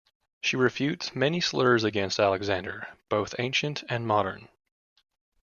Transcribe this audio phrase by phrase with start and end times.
[0.41, 4.47] She refutes many slurs against Alexander, both ancient and modern.